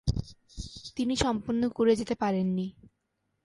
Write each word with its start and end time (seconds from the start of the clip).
তিনি 0.95 1.13
সম্পন্ন 1.15 1.61
করে 1.69 1.93
যেতে 1.95 2.15
পারেন 2.15 2.47
নি। 2.53 2.67